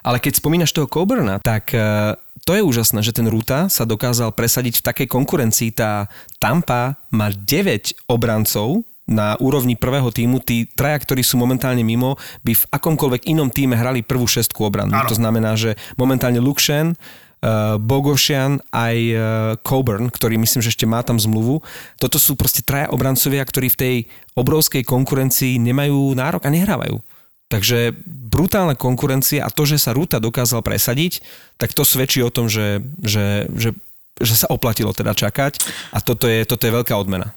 [0.00, 2.16] Ale keď spomínaš toho Coburna, tak uh,
[2.48, 5.76] to je úžasné, že ten Ruta sa dokázal presadiť v takej konkurencii.
[5.76, 6.08] Tá
[6.40, 12.52] Tampa má 9 obrancov, na úrovni prvého týmu, tí traja, ktorí sú momentálne mimo, by
[12.58, 14.98] v akomkoľvek inom týme hrali prvú šestku obranu.
[15.06, 19.20] To znamená, že momentálne Lukshen, uh, Bogošian aj uh,
[19.62, 21.62] Coburn, ktorý myslím, že ešte má tam zmluvu.
[22.02, 23.96] Toto sú proste traja obrancovia, ktorí v tej
[24.34, 26.98] obrovskej konkurencii nemajú nárok a nehrávajú.
[27.46, 31.22] Takže brutálna konkurencia a to, že sa Ruta dokázal presadiť,
[31.62, 33.70] tak to svedčí o tom, že, že, že,
[34.18, 35.62] že sa oplatilo teda čakať
[35.94, 37.30] a toto je, toto je veľká odmena.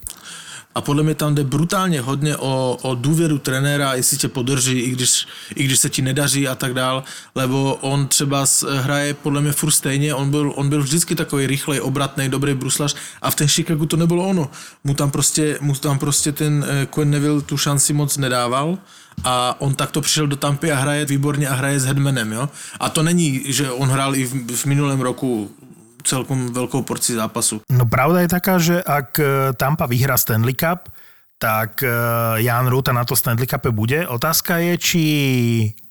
[0.80, 4.90] A podle mě tam jde brutálně hodně o, o důvěru trenéra, jestli tě podrží, i
[4.92, 7.04] když, i když se ti nedaří a tak dál,
[7.36, 8.46] lebo on třeba
[8.80, 12.96] hraje podle mě furt stejně, on byl, on byl vždycky takový rychlej, obratný, dobrý bruslař
[13.22, 14.50] a v ten Chicagu to nebylo ono.
[14.84, 18.78] Mu tam prostě, mu tam prostě ten eh, Quinn Neville tu šanci moc nedával
[19.24, 22.50] a on takto přišel do Tampy a hraje výborně a hraje s Hedmanem, jo.
[22.80, 25.52] A to není, že on hrál i v, v minulém roku
[26.04, 27.64] celkom veľkou porci zápasu.
[27.70, 30.92] No pravda je taká, že ak e, Tampa vyhrá Stanley Cup,
[31.40, 31.92] tak e,
[32.44, 34.04] Jan Ruta na to Stanley Cupe bude.
[34.08, 35.04] Otázka je, či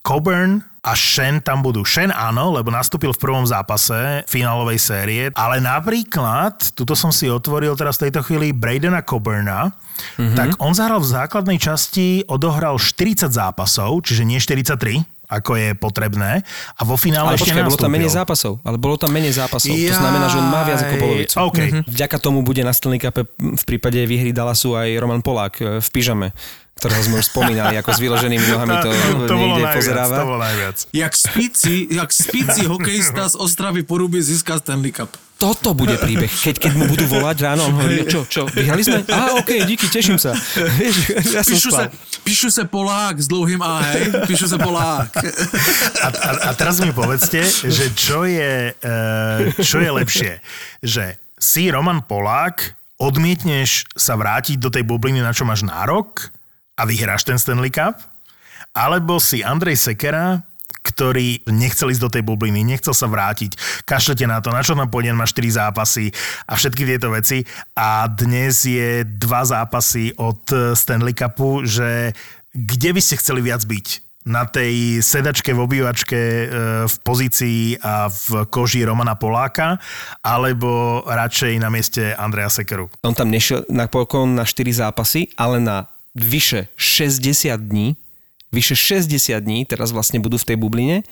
[0.04, 1.84] Coburn a Shen tam budú.
[1.84, 7.76] Shen áno, lebo nastúpil v prvom zápase finálovej série, ale napríklad, tuto som si otvoril
[7.76, 10.36] teraz v tejto chvíli Bradena Coburna, mm-hmm.
[10.36, 16.40] tak on zahral v základnej časti, odohral 40 zápasov, čiže nie 43, ako je potrebné.
[16.74, 18.52] A vo finále ale ešte počkaj, bolo tam menej zápasov.
[18.64, 19.76] Ale bolo tam menej zápasov.
[19.76, 21.34] Jaj, to znamená, že on má viac ako polovicu.
[21.52, 21.68] Okay.
[21.68, 21.80] Mhm.
[21.84, 25.88] Vďaka tomu bude na Stanley Cup v prípade výhry Dallasu aj Roman Polák e, v
[25.92, 26.32] pyžame
[26.78, 28.90] ktorého sme už spomínali, ako s vyloženými nohami to,
[29.30, 30.16] to niekde najviac, pozeráva.
[30.22, 30.76] To bolo najviac.
[30.94, 35.10] Jak spíci, jak spíci hokejista z Ostravy Porubie získa Stanley Cup.
[35.38, 36.26] Toto bude príbeh.
[36.26, 39.06] Keď, keď mu budú volať ráno, on hovorí, čo, čo, vyhrali sme?
[39.06, 40.34] Á, okay, díky, teším sa.
[40.82, 41.86] Vieš, ja píšu, sa,
[42.26, 44.26] píšu sa Polák s dlouhým A, hej?
[44.26, 45.14] Píšu sa Polák.
[46.04, 50.32] A, a, a teraz mi povedzte, že čo je, e, čo je lepšie?
[50.82, 56.34] Že si Roman Polák, odmietneš sa vrátiť do tej bubliny, na čo máš nárok
[56.74, 57.98] a vyhráš ten Stanley Cup,
[58.74, 60.42] alebo si Andrej Sekera,
[60.88, 64.88] ktorý nechcel ísť do tej bubliny, nechcel sa vrátiť, kašlete na to, na čo tam
[64.88, 66.08] pôjdem, máš 4 zápasy
[66.48, 67.44] a všetky tieto veci
[67.76, 72.16] a dnes je dva zápasy od Stanley Cupu, že
[72.56, 74.08] kde by ste chceli viac byť?
[74.28, 76.44] na tej sedačke v obývačke e,
[76.84, 79.80] v pozícii a v koži Romana Poláka,
[80.20, 82.92] alebo radšej na mieste Andreja Sekeru?
[83.00, 87.96] On tam nešiel napokon na 4 zápasy, ale na vyše 60 dní,
[88.52, 91.04] vyše 60 dní teraz vlastne budú v tej bubline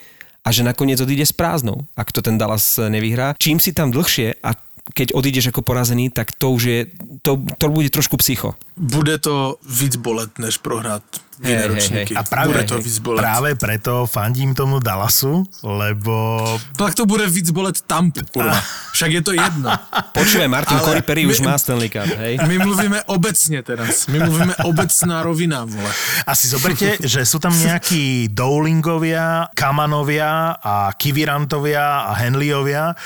[0.46, 3.34] a že nakoniec odíde s prázdnou, ak to ten Dallas nevyhrá.
[3.36, 4.54] Čím si tam dlhšie a
[4.94, 6.78] keď odídeš ako porazený, tak to už je,
[7.26, 8.54] to, to bude trošku psycho.
[8.78, 11.02] Bude to víc bolet, než prohrát
[11.42, 12.12] hey, ročníky.
[12.12, 12.20] Hey, hey.
[12.20, 13.20] A práve, bude to víc bolet.
[13.20, 16.40] práve preto fandím tomu Dallasu, lebo...
[16.76, 18.56] Tak to bude víc bolet tam, kurva.
[18.96, 19.68] Však je to jedno.
[20.16, 22.40] Počúvaj, Martin Corey Perry už má Stanley Cup, hej?
[22.44, 24.08] My mluvíme obecne teraz.
[24.08, 25.92] My mluvíme obecná rovina, vole.
[26.24, 32.96] A si zoberte, že sú tam nejakí Dowlingovia, Kamanovia a Kivirantovia a Henleyovia,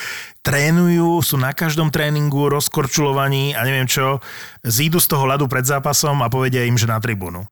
[0.41, 4.25] trénujú, sú na každom tréningu rozkorčulovaní a neviem čo,
[4.65, 7.45] zídu z toho ľadu pred zápasom a povedia im, že na tribúnu.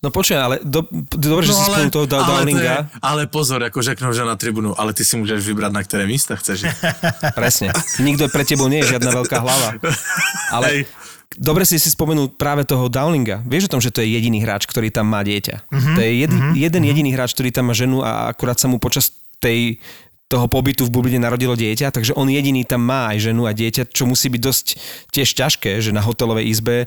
[0.00, 2.88] No počuj, ale do, dobre, no, že si spomenul toho da- Dowlinga.
[2.88, 3.92] Je, ale pozor, ako že
[4.24, 6.72] na tribúnu, ale ty si môžeš vybrať, na ktoré místa chceš.
[7.38, 7.68] Presne.
[8.00, 9.76] Nikto pre tebou nie je žiadna veľká hlava.
[10.56, 10.80] Ale Hej.
[11.36, 13.44] dobre si si spomenul práve toho Dowlinga.
[13.44, 15.68] Vieš o tom, že to je jediný hráč, ktorý tam má dieťa.
[15.68, 15.94] Mm-hmm.
[15.94, 16.52] To je jed, mm-hmm.
[16.56, 19.84] jeden jediný hráč, ktorý tam má ženu a akurát sa mu počas tej
[20.30, 23.90] toho pobytu v Bubline narodilo dieťa, takže on jediný tam má aj ženu a dieťa,
[23.90, 24.66] čo musí byť dosť
[25.10, 26.86] tiež ťažké, že na hotelovej izbe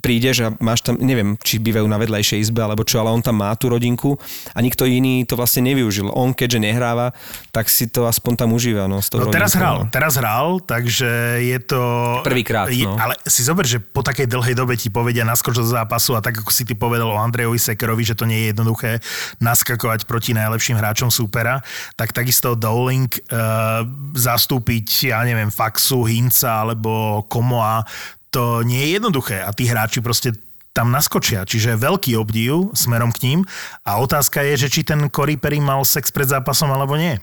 [0.00, 3.36] prídeš a máš tam, neviem, či bývajú na vedľajšej izbe alebo čo, ale on tam
[3.44, 4.16] má tú rodinku
[4.56, 6.08] a nikto iný to vlastne nevyužil.
[6.08, 7.12] On keďže nehráva,
[7.52, 8.88] tak si to aspoň tam užíva.
[8.88, 9.92] No, s tou No teraz hral, no.
[9.92, 11.80] teraz hral, takže je to...
[12.24, 12.96] Prvýkrát, no.
[12.96, 16.40] Ale si zober, že po takej dlhej dobe ti povedia naskoč do zápasu a tak
[16.40, 19.04] ako si ty povedal o Andrejovi Sekerovi, že to nie je jednoduché
[19.36, 21.60] naskakovať proti najlepším hráčom súpera,
[22.00, 23.82] tak takisto Dowling uh,
[24.14, 27.82] zastúpiť, ja neviem, Faxu, Hinca alebo Komoa,
[28.30, 30.32] to nie je jednoduché a tí hráči proste
[30.72, 33.40] tam naskočia, čiže veľký obdiv smerom k ním
[33.84, 37.20] a otázka je, že či ten Corey Perry mal sex pred zápasom alebo nie.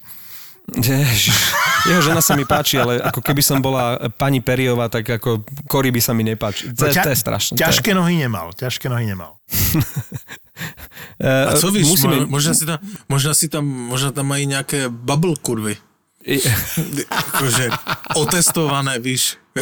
[0.75, 1.35] Ježiš.
[1.87, 5.89] Jeho žena sa mi páči, ale ako keby som bola pani Periová, tak ako Cory
[5.89, 6.69] by sa mi nepáči.
[6.75, 7.53] To, No, ťa- to je strašné.
[7.55, 9.39] to je- Ťažké nohy nemal, ťažké nohy nemal.
[11.49, 12.79] A co víš, musíme- možná, si tam,
[13.09, 15.77] možná si tam, možná tam mají nějaké bubble kurvy.
[16.99, 17.69] Jakože
[18.15, 19.37] otestované, víš.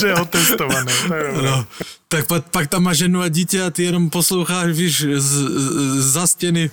[0.00, 0.92] že otestované.
[1.42, 1.64] No,
[2.08, 6.12] tak pak, pak tam má ženu a dítě a ty jenom posloucháš, víš, z, z,
[6.12, 6.70] za stěny.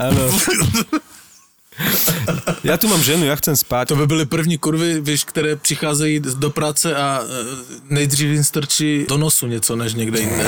[0.00, 0.32] Áno.
[2.60, 3.88] Ja tu mám ženu, ja chcem spať.
[3.88, 7.26] To by byly první kurvy, víš, které přicházejí do práce a e,
[7.88, 10.44] nejdřív jim strčí do nosu něco, než někde jinde.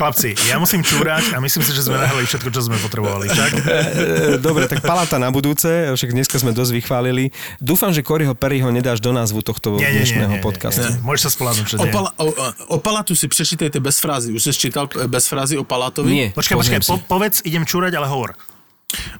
[0.00, 3.28] Chlapci, ja musím čúrať a myslím si, že sme nahrali všetko, čo sme potrebovali.
[3.28, 3.50] Tak?
[3.52, 7.28] E, Dobre, tak paláta na budúce, však dneska sme dosť vychválili.
[7.60, 10.88] Dúfam, že Coryho Perryho nedáš do názvu tohto Nie, nie, nie, dnešného nie, nie, podcastu.
[10.88, 11.04] nie.
[11.04, 11.92] Môžeš sa spoládnuť, že nie.
[11.92, 12.26] o,
[12.72, 14.32] o Palatu si přečítejte bez frázy.
[14.32, 16.08] Už jsi čítal eh, bez frázy o Palatovi?
[16.12, 16.88] Nie, Počkaj, počkaj, si.
[16.88, 18.32] po, povedz, idem čúrať, ale hovor.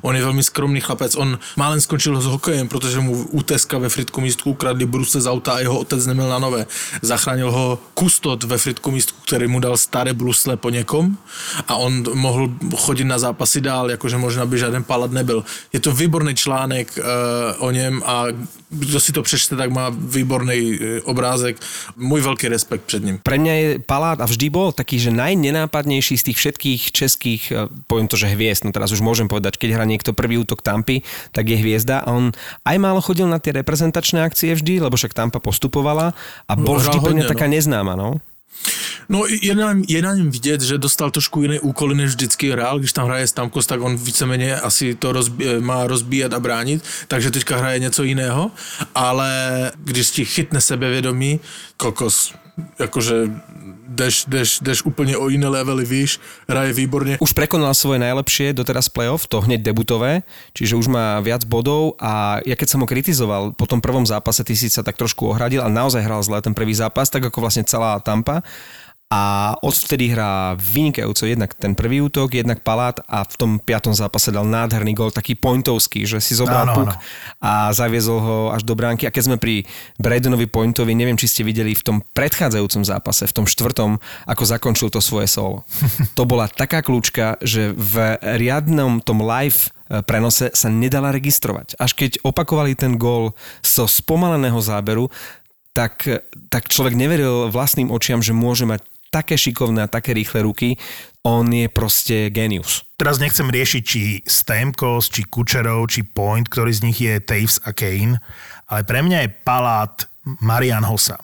[0.02, 1.16] On je velmi skromný chlapec.
[1.16, 5.26] On málem skončil s hokejem, protože mu u Teska ve Fritku místku ukradli brusle z
[5.26, 6.66] auta a jeho otec neměl na nové.
[7.02, 11.16] Zachránil ho kustot ve Fritku místku, který mu dal staré brusle po někom
[11.68, 15.44] a on mohl chodit na zápasy dál, jakože možná by žádný palat nebyl.
[15.72, 17.04] Je to výborný článek uh,
[17.58, 18.24] o něm a
[18.70, 21.56] kdo si to přečte, tak má výborný uh, obrázek.
[21.96, 23.18] Můj velký respekt před ním.
[23.22, 27.68] Pre mňa je Palát a vždy bol taký, že najnenápadnejší z tých všetkých českých, e,
[27.86, 31.04] poviem to, že hviezd, no teraz už môžem povedať, keď hrá niekto prvý útok Tampy,
[31.36, 32.32] tak je hviezda a on
[32.64, 36.16] aj málo chodil na tie reprezentačné akcie vždy, lebo však Tampa postupovala
[36.48, 37.52] a bol vždy pre mňa taká no.
[37.52, 38.16] neznáma, no.
[39.08, 42.50] No je na, něm- je na něm vidět, že dostal trošku jiné úkoly, než vždycky
[42.50, 42.78] hrál.
[42.78, 47.30] Když tam hraje Stamkos, tak on víceméně asi to rozbí, má rozbíjet a bránit, takže
[47.30, 48.50] teďka hraje něco jiného.
[48.94, 49.30] Ale
[49.78, 51.40] když ti chytne sebevědomí,
[51.76, 52.34] kokos,
[52.78, 53.14] jakože
[53.88, 57.18] jdeš, jdeš, jdeš úplně o jiné levely, víš, hraje výborně.
[57.20, 60.22] Už prekonal svoje najlepšie doteraz playoff, to hneď debutové,
[60.54, 64.44] čiže už má viac bodov a ja keď som ho kritizoval po tom prvom zápase,
[64.44, 67.42] ty si sa tak trošku ohradil a naozaj hral zle ten prvý zápas, tak ako
[67.42, 68.42] vlastne celá Tampa.
[69.10, 74.30] A odvtedy hrá vynikajúco jednak ten prvý útok, jednak Palát a v tom piatom zápase
[74.30, 77.02] dal nádherný gol, taký pointovský, že si zobral Áno, puk áno.
[77.42, 79.10] a zaviezol ho až do bránky.
[79.10, 79.66] A keď sme pri
[79.98, 83.98] Bradonovi Pointovi, neviem, či ste videli v tom predchádzajúcom zápase, v tom štvrtom,
[84.30, 85.66] ako zakončil to svoje solo.
[86.14, 91.74] To bola taká kľúčka, že v riadnom tom live e, prenose sa nedala registrovať.
[91.82, 95.10] Až keď opakovali ten gól zo spomaleného záberu,
[95.74, 96.06] tak,
[96.50, 100.78] tak človek neveril vlastným očiam, že môže mať také šikovné a také rýchle ruky.
[101.26, 102.86] On je proste genius.
[102.96, 107.74] Teraz nechcem riešiť, či Stamkos, či Kučerov, či Point, ktorý z nich je Taves a
[107.74, 108.22] Kane,
[108.70, 109.94] ale pre mňa je palát
[110.40, 111.18] Marian Hossa.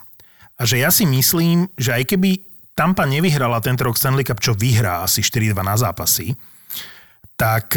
[0.56, 2.42] A že ja si myslím, že aj keby
[2.76, 6.36] Tampa nevyhrala tento rok Stanley Cup, čo vyhrá asi 4-2 na zápasy,
[7.36, 7.76] tak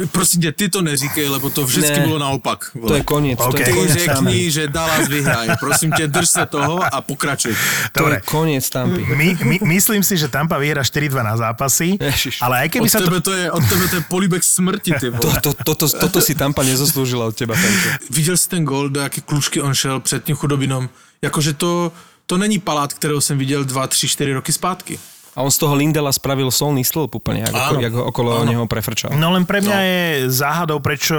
[0.00, 2.06] uh, Prosím tě, ty to neříkej, lebo to vždycky Ne.
[2.06, 2.70] bylo naopak.
[2.86, 3.38] To je koniec.
[3.38, 3.58] To OK.
[3.58, 5.48] je Ty koniec řekni, že Dallas vyhraj.
[5.60, 7.56] Prosím tě, drž se toho a pokračuj.
[7.92, 9.04] To dobre, je koniec Tampy.
[9.16, 12.42] my, my, myslím si, že Tampa vyhrá 4-2 na zápasy, Ježiš.
[12.42, 13.04] ale aj keby Od sa to...
[13.04, 15.40] tebe to je, od tebe to je políbek smrti, ty To, vole.
[15.40, 17.88] to, toto, toto si Tampa nezaslúžila od teba, Fenčo.
[18.10, 20.88] Viděl jsi ten gol, do jaké klučky on šel před tím chudobinom?
[21.22, 21.92] Jakože to,
[22.26, 24.98] to není palát, kterého jsem viděl 2, 3, 4 roky zpátky.
[25.36, 27.78] A on z toho Lindela spravil solný stĺp úplne, ako, Áno.
[27.84, 28.48] ako okolo Áno.
[28.48, 29.12] neho prefrčal.
[29.12, 30.00] No len pre mňa je
[30.32, 31.14] záhadou, prečo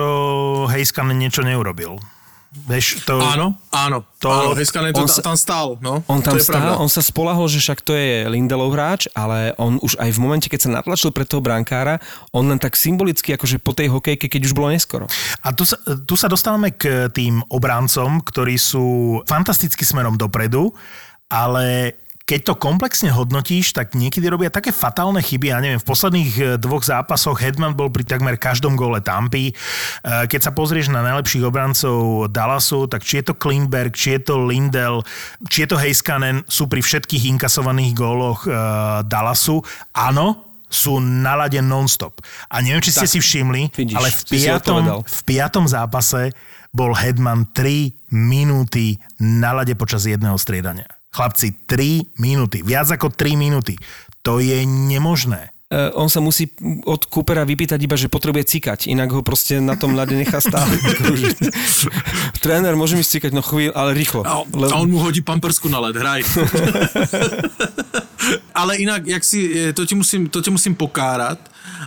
[0.67, 2.01] Hejskan niečo neurobil.
[2.57, 3.21] Vieš, to...
[3.21, 4.01] Áno, áno.
[4.17, 6.01] To- áno, Heiskanen to on sa- tam stál, no.
[6.09, 6.81] On tam stál, pravda.
[6.81, 10.47] on sa spolahol, že však to je Lindelov hráč, ale on už aj v momente,
[10.49, 12.01] keď sa natlačil pre toho brankára,
[12.33, 15.05] on len tak symbolicky, akože po tej hokejke, keď už bolo neskoro.
[15.45, 20.73] A tu sa, tu sa dostávame k tým obráncom, ktorí sú fantasticky smerom dopredu,
[21.29, 21.93] ale
[22.27, 25.47] keď to komplexne hodnotíš, tak niekedy robia také fatálne chyby.
[25.47, 29.55] Ja neviem, v posledných eh, dvoch zápasoch Hedman bol pri takmer každom gole Tampy.
[29.55, 34.27] Eh, Keď sa pozrieš na najlepších obrancov Dallasu, tak či je to Klingberg, či je
[34.27, 35.07] to Lindell,
[35.47, 38.51] či je to Heiskanen, sú pri všetkých inkasovaných góloch eh,
[39.07, 39.63] Dallasu.
[39.95, 42.19] Áno, sú na lade non-stop.
[42.51, 46.35] A neviem, či ste Tak, si všimli, vidíš, ale v piatom, v piatom zápase
[46.75, 50.96] bol Hedman 3 minúty na lade počas jedného striedania.
[51.17, 52.61] Chlapci, 3 minúty.
[52.61, 53.73] Viac ako 3 minúty.
[54.21, 55.57] To je nemožné.
[55.67, 56.47] Uh, on sa musí
[56.87, 60.71] od Coopera vypýtať iba, že potrebuje cikať, inak ho proste na tom ľade nechá stále
[61.03, 61.43] krúžiť.
[62.39, 64.23] Tréner, môže mi cikať, no chvíľ, ale rýchlo.
[64.23, 66.23] A, a on mu hodí pampersku na led, hraj.
[68.59, 69.39] Ale inak, jak si,
[69.69, 71.39] eh, to ti musím, to ti musím pokárat,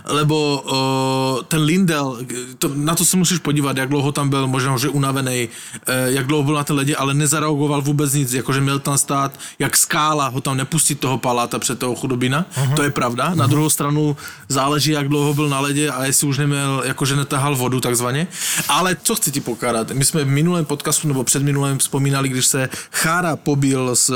[0.05, 2.17] lebo o, ten Lindel,
[2.57, 5.49] to, na to se musíš podívat, jak dlouho tam byl, možná, že unavený,
[5.87, 9.39] e, jak dlouho byl na té ledě, ale nezareagoval vůbec nic, jakože měl tam stát,
[9.59, 12.75] jak skála ho tam nepustit toho paláta před toho chudobina, uh-huh.
[12.75, 13.35] to je pravda.
[13.35, 14.17] Na druhou stranu
[14.47, 18.27] záleží, jak dlouho byl na ledě a jestli už neměl, jakože netahal vodu takzvaně.
[18.67, 19.91] Ale co chci ti pokárat?
[19.91, 24.13] My jsme v minulém podcastu nebo před minulém vzpomínali, když se Chára pobil s,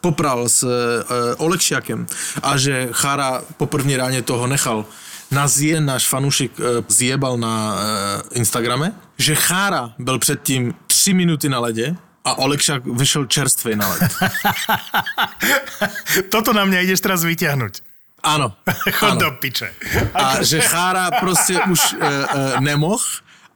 [0.00, 2.06] popral s e, Olekšiakem
[2.42, 4.84] a že Chára po první ráně toho nechal
[5.30, 11.48] nás jeden náš fanúšik e, zjebal na e, Instagrame, že Chára byl předtím 3 minuty
[11.48, 14.02] na ledě a Olekšak vyšel čerstvý na led.
[16.28, 17.80] Toto na mňa ideš teraz vyťahnuť.
[18.20, 18.52] Áno.
[19.00, 19.20] Chod áno.
[19.20, 19.72] do piče.
[20.14, 23.04] A že Chára prostě už e, e, nemohl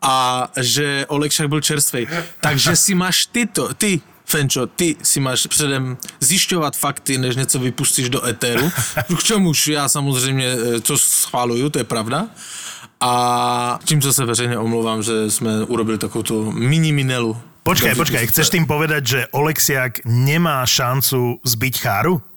[0.02, 2.06] a že Olekšak byl čerstvý.
[2.40, 4.00] Takže si máš ty to, ty
[4.34, 8.70] Fenčo, ty si máš předem zjišťovat fakty, než něco vypustíš do etéru,
[9.18, 12.26] k čemuž já samozřejmě to schváluju, to je pravda.
[13.00, 17.36] A tímto se veřejně omlouvám, že jsme urobili takovou mini minelu.
[17.62, 22.33] Počkaj, počkaj, chceš tým povedať, že Oleksiak nemá šancu zbiť Cháru?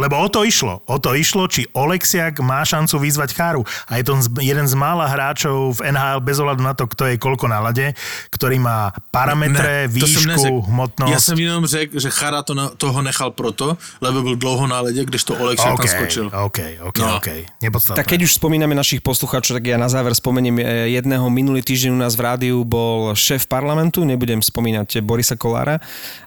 [0.00, 0.80] Lebo o to išlo.
[0.88, 3.62] O to išlo, či Oleksiak má šancu vyzvať Cháru.
[3.84, 7.20] A je to jeden z mála hráčov v NHL bez ohľadu na to, kto je
[7.20, 7.92] koľko na lade,
[8.32, 11.12] ktorý má parametre, jsem výšku, hmotnosť.
[11.12, 14.80] Já jsem jenom řekl, že Chara to na, toho nechal proto, lebo byl dlouho na
[14.80, 16.26] ledě, když to Olekšak tam skočil.
[16.32, 17.16] OK, OK, No.
[17.16, 17.28] OK.
[17.62, 17.96] Nepodstatné.
[17.96, 21.90] Tak keď už spomíname našich poslucháčov, tak ja na záver spomeniem e, jedného minulý týždeň
[21.92, 25.80] u nás v rádiu bol šéf parlamentu, nebudem spomínať Borisa Kolára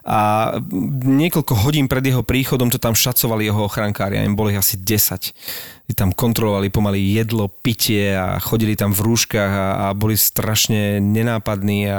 [0.04, 0.52] a
[1.04, 4.76] niekoľko hodín pred jeho príchodom to tam šacovali jeho ochrankári, a im bolo ich asi
[4.76, 5.32] 10.
[5.84, 10.96] I tam kontrolovali pomaly jedlo, pitie a chodili tam v rúškach a, a boli strašne
[11.00, 11.98] nenápadní a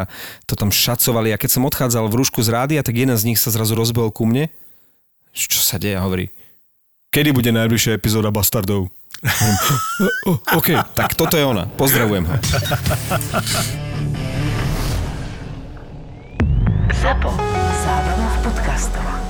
[0.50, 3.38] to tam šacovali a keď som odchádzal v rúšku z rádia, tak jeden z nich
[3.38, 4.50] sa zrazu rozbehol ku mne.
[5.36, 6.00] Čo sa deje?
[6.00, 6.34] Hovorí,
[7.14, 8.90] kedy bude najbližšia epizóda Bastardov?
[9.22, 9.60] Hovorím,
[10.26, 11.66] "O, o, OK, tak toto je ona.
[11.78, 12.36] Pozdravujem ho.
[17.06, 17.30] ZAPO.
[17.86, 19.25] Zábrná v podcastov.